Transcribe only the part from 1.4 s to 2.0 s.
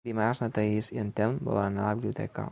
volen anar a la